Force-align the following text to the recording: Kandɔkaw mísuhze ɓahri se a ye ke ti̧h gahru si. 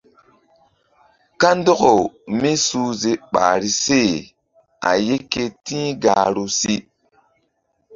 Kandɔkaw 1.39 2.01
mísuhze 2.39 3.11
ɓahri 3.31 3.69
se 3.83 3.99
a 4.89 4.91
ye 5.05 5.15
ke 5.31 5.43
ti̧h 5.65 5.91
gahru 6.01 6.45
si. 6.59 6.75